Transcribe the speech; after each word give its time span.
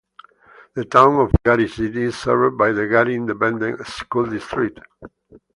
The 0.73 0.83
Town 0.85 1.19
of 1.19 1.29
Gary 1.45 1.67
City 1.67 2.05
is 2.05 2.17
served 2.17 2.57
by 2.57 2.71
the 2.71 2.87
Gary 2.87 3.13
Independent 3.13 3.85
School 3.85 4.25
District. 4.25 4.79